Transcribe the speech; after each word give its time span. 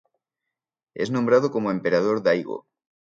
Es 0.95 1.11
nombrado 1.11 1.51
como 1.51 1.69
Emperador 1.69 2.23
Daigo. 2.23 2.65